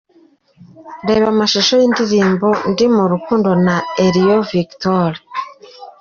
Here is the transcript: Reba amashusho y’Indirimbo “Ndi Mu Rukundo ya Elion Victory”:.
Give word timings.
Reba 1.07 1.27
amashusho 1.33 1.73
y’Indirimbo 1.81 2.47
“Ndi 2.69 2.85
Mu 2.95 3.03
Rukundo 3.13 3.49
ya 3.67 3.77
Elion 4.05 4.41
Victory”:. 4.53 5.19